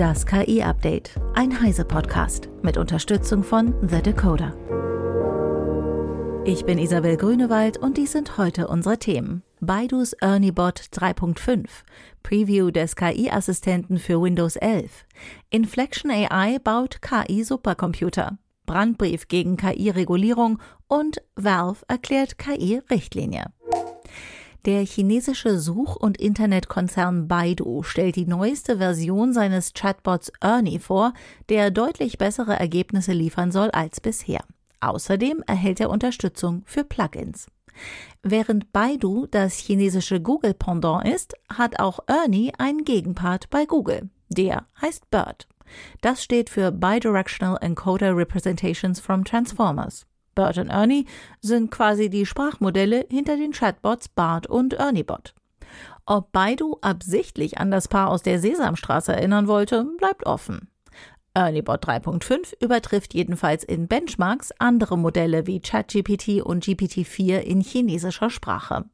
[0.00, 4.56] Das KI-Update, ein Heise-Podcast mit Unterstützung von The Decoder.
[6.46, 9.42] Ich bin Isabel Grünewald und dies sind heute unsere Themen.
[9.60, 11.66] Baidus ErnieBot 3.5,
[12.22, 15.04] Preview des KI-Assistenten für Windows 11,
[15.50, 23.52] Inflection AI baut KI-Supercomputer, Brandbrief gegen KI-Regulierung und Valve erklärt KI-Richtlinie.
[24.66, 31.14] Der chinesische Such- und Internetkonzern Baidu stellt die neueste Version seines Chatbots Ernie vor,
[31.48, 34.44] der deutlich bessere Ergebnisse liefern soll als bisher.
[34.80, 37.46] Außerdem erhält er Unterstützung für Plugins.
[38.22, 44.10] Während Baidu das chinesische Google-Pendant ist, hat auch Ernie einen Gegenpart bei Google.
[44.28, 45.48] Der heißt BERT.
[46.02, 50.06] Das steht für Bidirectional Encoder Representations from Transformers.
[50.34, 51.06] Bert und Ernie
[51.40, 55.34] sind quasi die Sprachmodelle hinter den Chatbots Bart und ErnieBot.
[56.06, 60.68] Ob Baidu absichtlich an das Paar aus der Sesamstraße erinnern wollte, bleibt offen.
[61.32, 68.86] ErnieBot 3.5 übertrifft jedenfalls in Benchmarks andere Modelle wie ChatGPT und GPT-4 in chinesischer Sprache.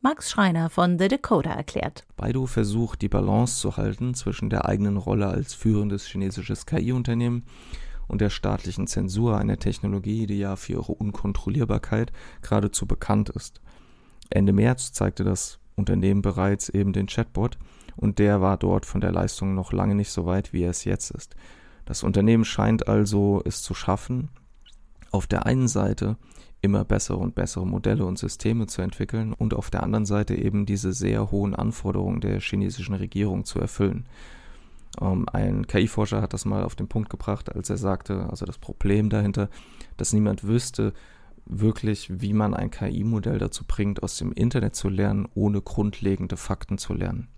[0.00, 2.04] Max Schreiner von The Decoder erklärt.
[2.16, 7.44] Baidu versucht, die Balance zu halten zwischen der eigenen Rolle als führendes chinesisches KI-Unternehmen
[8.10, 13.60] und der staatlichen Zensur einer Technologie, die ja für ihre Unkontrollierbarkeit geradezu bekannt ist.
[14.28, 17.58] Ende März zeigte das Unternehmen bereits eben den Chatbot
[17.96, 20.84] und der war dort von der Leistung noch lange nicht so weit, wie er es
[20.84, 21.36] jetzt ist.
[21.84, 24.28] Das Unternehmen scheint also es zu schaffen,
[25.10, 26.16] auf der einen Seite
[26.62, 30.66] immer bessere und bessere Modelle und Systeme zu entwickeln und auf der anderen Seite eben
[30.66, 34.06] diese sehr hohen Anforderungen der chinesischen Regierung zu erfüllen.
[35.00, 38.58] Ähm, ein KI-Forscher hat das mal auf den Punkt gebracht, als er sagte, also das
[38.58, 39.48] Problem dahinter,
[39.96, 40.92] dass niemand wüsste
[41.46, 46.78] wirklich, wie man ein KI-Modell dazu bringt, aus dem Internet zu lernen, ohne grundlegende Fakten
[46.78, 47.28] zu lernen.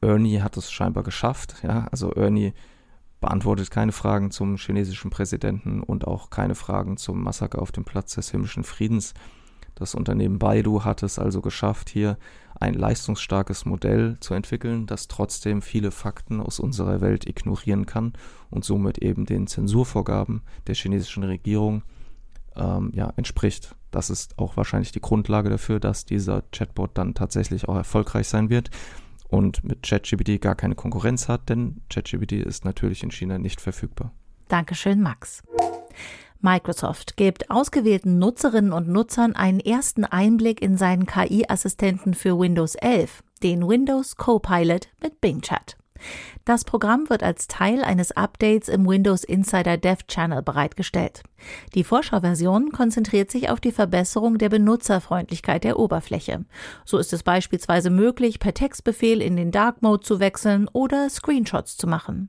[0.00, 2.52] Ernie hat es scheinbar geschafft, ja, also Ernie
[3.20, 8.14] beantwortet keine Fragen zum chinesischen Präsidenten und auch keine Fragen zum Massaker auf dem Platz
[8.14, 9.14] des himmlischen Friedens.
[9.74, 12.18] Das Unternehmen Baidu hat es also geschafft, hier
[12.60, 18.12] ein leistungsstarkes Modell zu entwickeln, das trotzdem viele Fakten aus unserer Welt ignorieren kann
[18.50, 21.82] und somit eben den Zensurvorgaben der chinesischen Regierung
[22.56, 23.74] ähm, ja, entspricht.
[23.90, 28.50] Das ist auch wahrscheinlich die Grundlage dafür, dass dieser Chatbot dann tatsächlich auch erfolgreich sein
[28.50, 28.70] wird
[29.28, 34.12] und mit ChatGPT gar keine Konkurrenz hat, denn ChatGPT ist natürlich in China nicht verfügbar.
[34.48, 35.42] Dankeschön, Max.
[36.40, 43.22] Microsoft gibt ausgewählten Nutzerinnen und Nutzern einen ersten Einblick in seinen KI-Assistenten für Windows 11,
[43.42, 45.76] den Windows Copilot mit Bing Chat.
[46.44, 51.22] Das Programm wird als Teil eines Updates im Windows Insider Dev Channel bereitgestellt.
[51.74, 56.44] Die Vorschauversion konzentriert sich auf die Verbesserung der Benutzerfreundlichkeit der Oberfläche.
[56.84, 61.76] So ist es beispielsweise möglich, per Textbefehl in den Dark Mode zu wechseln oder Screenshots
[61.76, 62.28] zu machen.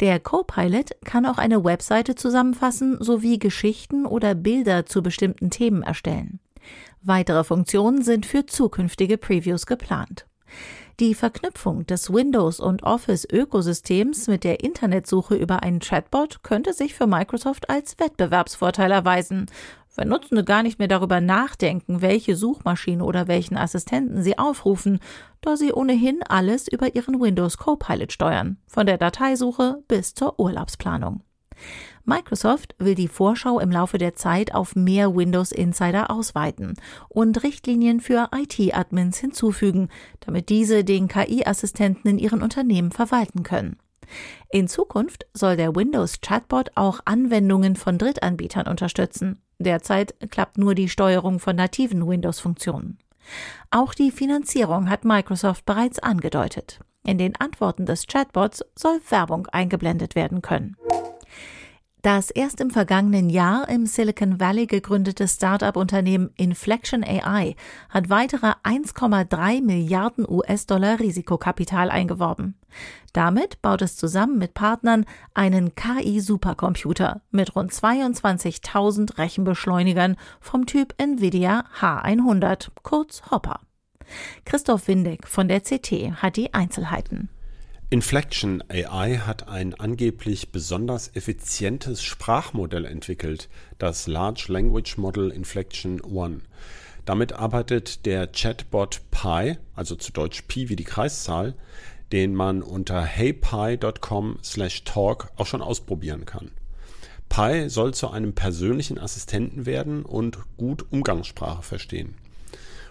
[0.00, 6.40] Der Copilot kann auch eine Webseite zusammenfassen sowie Geschichten oder Bilder zu bestimmten Themen erstellen.
[7.02, 10.26] Weitere Funktionen sind für zukünftige Previews geplant.
[11.00, 17.06] Die Verknüpfung des Windows- und Office-Ökosystems mit der Internetsuche über einen Chatbot könnte sich für
[17.06, 19.46] Microsoft als Wettbewerbsvorteil erweisen,
[19.94, 24.98] wenn Nutzende gar nicht mehr darüber nachdenken, welche Suchmaschine oder welchen Assistenten sie aufrufen,
[25.40, 31.22] da sie ohnehin alles über ihren Windows Copilot steuern, von der Dateisuche bis zur Urlaubsplanung.
[32.04, 36.74] Microsoft will die Vorschau im Laufe der Zeit auf mehr Windows Insider ausweiten
[37.08, 39.88] und Richtlinien für IT-Admins hinzufügen,
[40.20, 43.76] damit diese den KI-Assistenten in ihren Unternehmen verwalten können.
[44.50, 49.42] In Zukunft soll der Windows Chatbot auch Anwendungen von Drittanbietern unterstützen.
[49.58, 52.98] Derzeit klappt nur die Steuerung von nativen Windows-Funktionen.
[53.70, 56.80] Auch die Finanzierung hat Microsoft bereits angedeutet.
[57.04, 60.76] In den Antworten des Chatbots soll Werbung eingeblendet werden können.
[62.02, 67.56] Das erst im vergangenen Jahr im Silicon Valley gegründete Start-up-Unternehmen Inflection AI
[67.88, 72.54] hat weitere 1,3 Milliarden US-Dollar Risikokapital eingeworben.
[73.12, 81.64] Damit baut es zusammen mit Partnern einen KI-Supercomputer mit rund 22.000 Rechenbeschleunigern vom Typ NVIDIA
[81.80, 83.58] H100, kurz Hopper.
[84.44, 87.28] Christoph Windig von der CT hat die Einzelheiten.
[87.90, 93.48] Inflection AI hat ein angeblich besonders effizientes Sprachmodell entwickelt,
[93.78, 96.42] das Large Language Model Inflection One.
[97.06, 101.54] Damit arbeitet der Chatbot Pi, also zu Deutsch Pi wie die Kreiszahl,
[102.12, 106.50] den man unter heypi.com/talk auch schon ausprobieren kann.
[107.30, 112.16] Pi soll zu einem persönlichen Assistenten werden und gut Umgangssprache verstehen.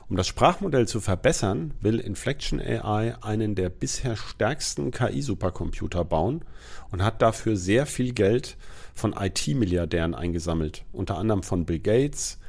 [0.09, 6.45] Um das Sprachmodell zu verbessern, will Inflection AI einen der bisher stärksten KI-Supercomputer bauen
[6.91, 8.55] und hat dafür sehr viel Geld
[8.93, 12.39] von IT-Milliardären eingesammelt, unter anderem von Bill Gates,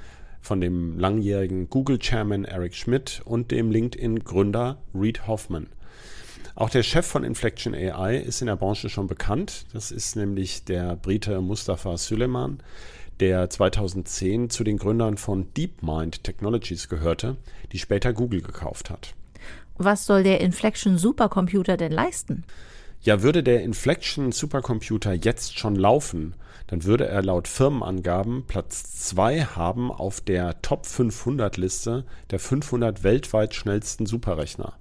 [0.41, 5.67] von dem langjährigen Google-Chairman Eric Schmidt und dem LinkedIn-Gründer Reid Hoffman.
[6.55, 9.67] Auch der Chef von Inflection AI ist in der Branche schon bekannt.
[9.73, 12.59] Das ist nämlich der Brite Mustafa Suleiman,
[13.21, 17.37] der 2010 zu den Gründern von DeepMind Technologies gehörte,
[17.73, 19.15] die später Google gekauft hat.
[19.77, 22.45] Was soll der Inflection Supercomputer denn leisten?
[23.01, 26.35] Ja, würde der Inflection Supercomputer jetzt schon laufen,
[26.67, 33.03] dann würde er laut Firmenangaben Platz 2 haben auf der Top 500 Liste der 500
[33.05, 34.75] weltweit schnellsten Superrechner.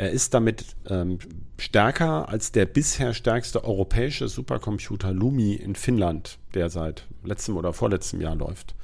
[0.00, 1.18] Er ist damit ähm,
[1.58, 8.22] stärker als der bisher stärkste europäische Supercomputer Lumi in Finnland, der seit letztem oder vorletztem
[8.22, 8.74] Jahr läuft.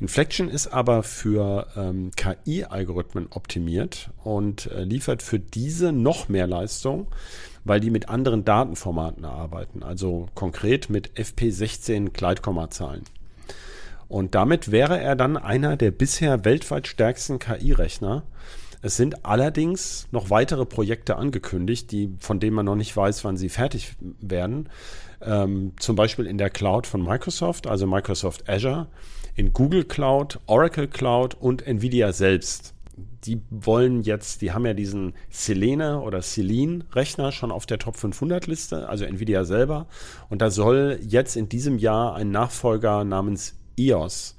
[0.00, 7.06] Inflection ist aber für ähm, KI-Algorithmen optimiert und äh, liefert für diese noch mehr Leistung,
[7.62, 13.04] weil die mit anderen Datenformaten arbeiten, also konkret mit FP16 Gleitkommazahlen.
[14.08, 18.24] Und damit wäre er dann einer der bisher weltweit stärksten KI-Rechner
[18.82, 23.36] es sind allerdings noch weitere Projekte angekündigt, die, von denen man noch nicht weiß, wann
[23.36, 24.68] sie fertig werden.
[25.20, 28.86] Ähm, zum Beispiel in der Cloud von Microsoft, also Microsoft Azure,
[29.34, 32.74] in Google Cloud, Oracle Cloud und Nvidia selbst.
[33.24, 38.46] Die wollen jetzt, die haben ja diesen Selene oder Selene-Rechner schon auf der Top 500
[38.46, 39.86] Liste, also Nvidia selber.
[40.28, 44.36] Und da soll jetzt in diesem Jahr ein Nachfolger namens EOS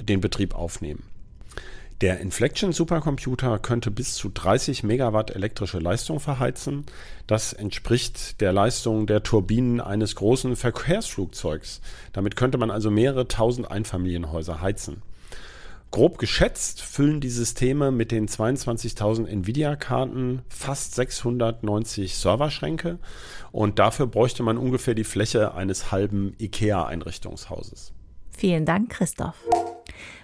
[0.00, 1.09] den Betrieb aufnehmen.
[2.00, 6.86] Der Inflection Supercomputer könnte bis zu 30 Megawatt elektrische Leistung verheizen.
[7.26, 11.82] Das entspricht der Leistung der Turbinen eines großen Verkehrsflugzeugs.
[12.14, 15.02] Damit könnte man also mehrere tausend Einfamilienhäuser heizen.
[15.90, 22.98] Grob geschätzt füllen die Systeme mit den 22.000 Nvidia-Karten fast 690 Serverschränke
[23.52, 27.92] und dafür bräuchte man ungefähr die Fläche eines halben IKEA-Einrichtungshauses.
[28.30, 29.34] Vielen Dank, Christoph.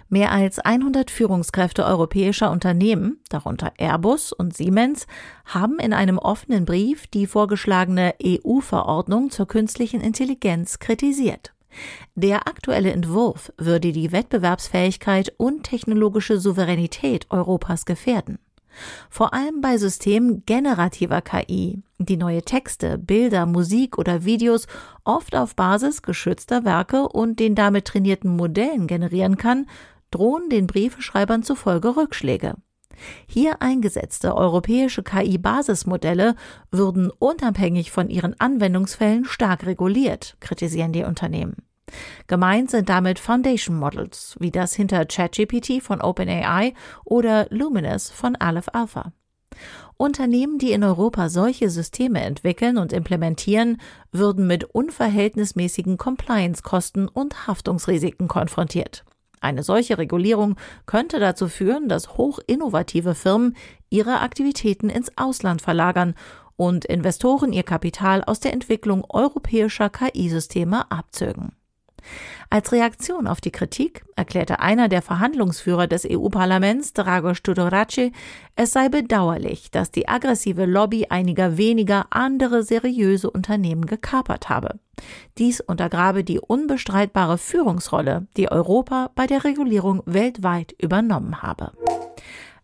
[0.09, 5.05] Mehr als 100 Führungskräfte europäischer Unternehmen, darunter Airbus und Siemens,
[5.45, 11.53] haben in einem offenen Brief die vorgeschlagene EU-Verordnung zur künstlichen Intelligenz kritisiert.
[12.15, 18.39] Der aktuelle Entwurf würde die Wettbewerbsfähigkeit und technologische Souveränität Europas gefährden.
[19.09, 24.67] Vor allem bei Systemen generativer KI, die neue Texte, Bilder, Musik oder Videos
[25.03, 29.67] oft auf Basis geschützter Werke und den damit trainierten Modellen generieren kann,
[30.11, 32.55] drohen den Briefeschreibern zufolge Rückschläge.
[33.27, 36.35] Hier eingesetzte europäische KI-Basismodelle
[36.71, 41.57] würden unabhängig von ihren Anwendungsfällen stark reguliert, kritisieren die Unternehmen.
[42.27, 46.73] Gemeint sind damit Foundation Models, wie das hinter ChatGPT von OpenAI
[47.05, 49.13] oder Luminous von Aleph Alpha.
[49.97, 58.27] Unternehmen, die in Europa solche Systeme entwickeln und implementieren, würden mit unverhältnismäßigen Compliance-Kosten und Haftungsrisiken
[58.27, 59.03] konfrontiert.
[59.39, 60.55] Eine solche Regulierung
[60.85, 63.55] könnte dazu führen, dass hochinnovative Firmen
[63.89, 66.15] ihre Aktivitäten ins Ausland verlagern
[66.55, 71.51] und Investoren ihr Kapital aus der Entwicklung europäischer KI-Systeme abzögen.
[72.49, 78.11] Als Reaktion auf die Kritik erklärte einer der Verhandlungsführer des EU-Parlaments, Dragos Tudorace,
[78.55, 84.79] es sei bedauerlich, dass die aggressive Lobby einiger weniger andere seriöse Unternehmen gekapert habe.
[85.37, 91.73] Dies untergrabe die unbestreitbare Führungsrolle, die Europa bei der Regulierung weltweit übernommen habe.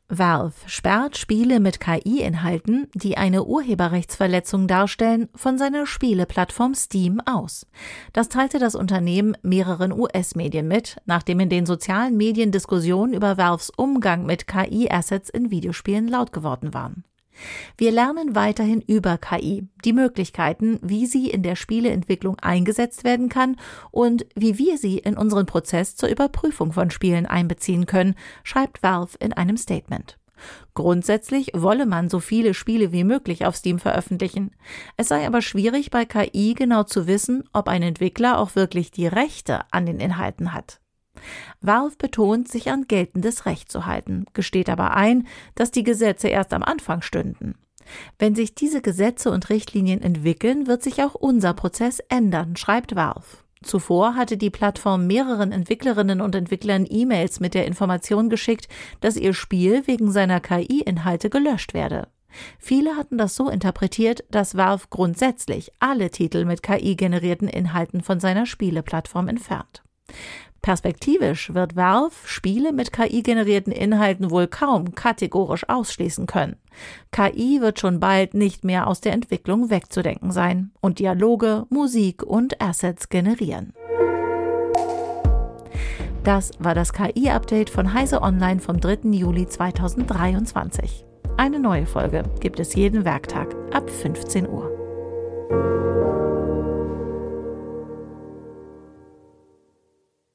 [0.10, 7.66] Valve sperrt Spiele mit KI-Inhalten, die eine Urheberrechtsverletzung darstellen, von seiner Spieleplattform Steam aus.
[8.12, 13.72] Das teilte das Unternehmen mehreren US-Medien mit, nachdem in den sozialen Medien Diskussionen über Valves
[13.76, 17.04] Umgang mit KI-Assets in Videospielen laut geworden waren.
[17.78, 23.58] Wir lernen weiterhin über KI, die Möglichkeiten, wie sie in der Spieleentwicklung eingesetzt werden kann
[23.92, 29.18] und wie wir sie in unseren Prozess zur Überprüfung von Spielen einbeziehen können, schreibt Valve
[29.20, 30.18] in einem Statement.
[30.74, 34.52] Grundsätzlich wolle man so viele Spiele wie möglich auf Steam veröffentlichen.
[34.98, 39.08] Es sei aber schwierig bei KI genau zu wissen, ob ein Entwickler auch wirklich die
[39.08, 40.80] Rechte an den Inhalten hat.
[41.62, 46.54] Valve betont, sich an geltendes Recht zu halten, gesteht aber ein, dass die Gesetze erst
[46.54, 47.56] am Anfang stünden.
[48.20, 53.44] Wenn sich diese Gesetze und Richtlinien entwickeln, wird sich auch unser Prozess ändern, schreibt Valve.
[53.64, 58.68] Zuvor hatte die Plattform mehreren Entwicklerinnen und Entwicklern E-Mails mit der Information geschickt,
[59.00, 62.08] dass ihr Spiel wegen seiner KI-Inhalte gelöscht werde.
[62.58, 68.46] Viele hatten das so interpretiert, dass Valve grundsätzlich alle Titel mit KI-generierten Inhalten von seiner
[68.46, 69.84] Spieleplattform entfernt.
[70.64, 76.56] Perspektivisch wird Valve Spiele mit KI-generierten Inhalten wohl kaum kategorisch ausschließen können.
[77.12, 82.62] KI wird schon bald nicht mehr aus der Entwicklung wegzudenken sein und Dialoge, Musik und
[82.62, 83.74] Assets generieren.
[86.24, 89.10] Das war das KI-Update von Heise Online vom 3.
[89.12, 91.04] Juli 2023.
[91.36, 94.72] Eine neue Folge gibt es jeden Werktag ab 15 Uhr.